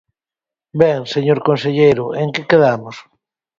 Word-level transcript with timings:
Ben, 0.81 0.99
señor 1.13 1.39
conselleiro, 1.47 2.05
¿en 2.21 2.27
que 2.33 2.47
quedamos? 2.49 2.95